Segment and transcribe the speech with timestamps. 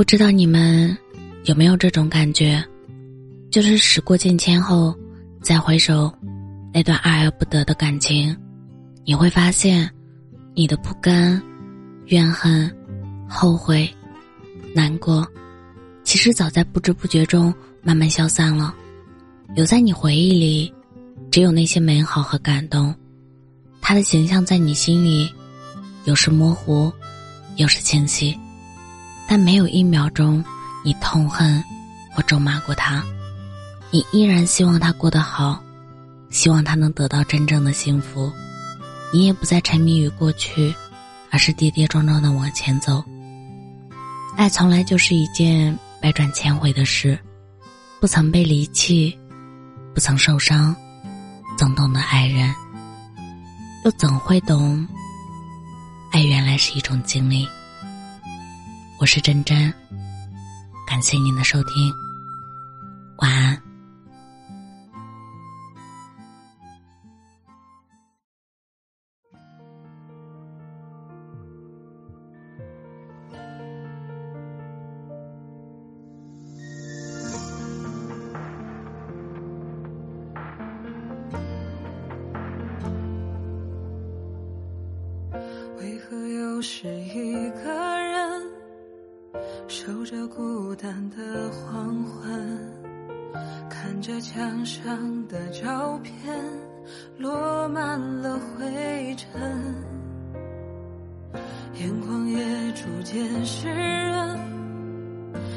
[0.00, 0.96] 不知道你们
[1.44, 2.64] 有没有这种感觉，
[3.50, 4.96] 就是时过境迁后，
[5.42, 6.10] 再回首
[6.72, 8.34] 那段爱而不得的感情，
[9.04, 9.90] 你会发现，
[10.54, 11.38] 你的不甘、
[12.06, 12.74] 怨恨、
[13.28, 13.86] 后悔、
[14.74, 15.28] 难过，
[16.02, 18.74] 其实早在不知不觉中慢慢消散了。
[19.54, 20.72] 留在你回忆里，
[21.30, 22.94] 只有那些美好和感动。
[23.82, 25.30] 他的形象在你心里，
[26.04, 26.90] 有时模糊，
[27.56, 28.34] 有时清晰。
[29.30, 30.44] 但没有一秒钟，
[30.84, 31.62] 你痛恨
[32.12, 33.00] 或咒骂过他，
[33.92, 35.62] 你依然希望他过得好，
[36.30, 38.32] 希望他能得到真正的幸福。
[39.12, 40.74] 你也不再沉迷于过去，
[41.30, 43.04] 而是跌跌撞撞的往前走。
[44.36, 47.16] 爱从来就是一件百转千回的事，
[48.00, 49.16] 不曾被离弃，
[49.94, 50.74] 不曾受伤，
[51.56, 52.52] 怎懂得爱人？
[53.84, 54.84] 又怎会懂？
[56.10, 57.46] 爱原来是一种经历。
[59.00, 59.72] 我是真真，
[60.86, 61.90] 感谢您的收听，
[63.16, 63.62] 晚安。
[85.78, 87.79] 为何又是一个？
[89.68, 92.58] 守着孤单的黄昏，
[93.68, 96.14] 看着墙上的照片
[97.18, 99.30] 落满了灰尘，
[101.74, 104.38] 眼眶也逐渐湿润。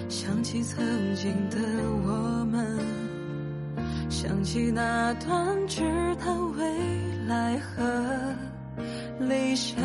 [0.10, 1.58] 想起曾经的
[2.06, 2.80] 我们，
[4.10, 5.82] 想起那段只
[6.18, 6.64] 谈未
[7.28, 7.82] 来和
[9.20, 9.84] 理想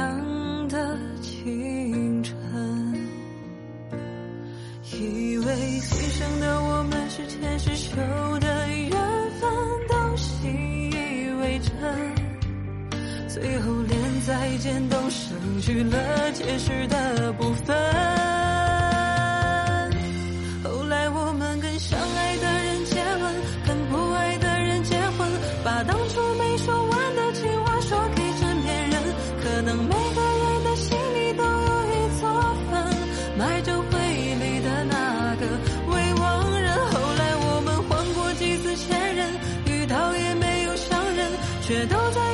[7.18, 7.96] 是前世修
[8.38, 8.92] 的缘
[9.40, 9.50] 分，
[9.88, 11.68] 都信以为真，
[13.28, 17.76] 最后连再见都失去了解释的部分。
[41.68, 42.27] 却都在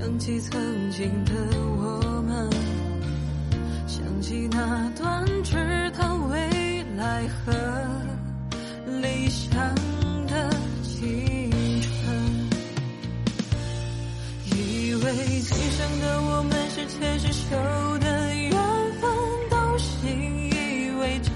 [0.00, 1.32] 想起曾经的
[1.76, 2.48] 我们，
[3.88, 5.56] 想起那段只
[5.90, 7.52] 谈未来和
[9.00, 9.58] 理想
[10.28, 10.50] 的
[10.84, 11.50] 青
[11.82, 11.90] 春，
[14.46, 18.52] 以为今生的我们是前世修的缘
[19.00, 19.10] 分，
[19.50, 20.08] 都信
[20.52, 21.28] 以为真，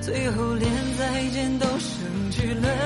[0.00, 2.79] 最后连再见都省去了。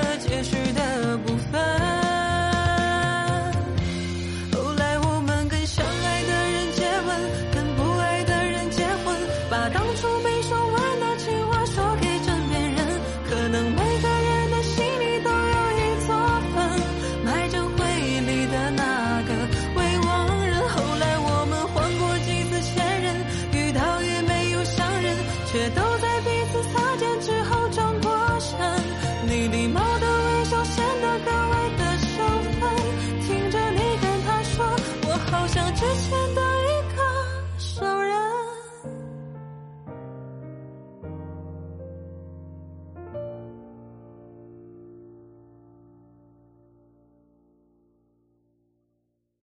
[25.54, 25.94] noche todo.